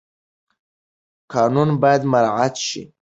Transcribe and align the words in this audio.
قانون 1.31 1.69
باید 1.81 2.03
مراعات 2.11 2.55
شي. 2.67 2.83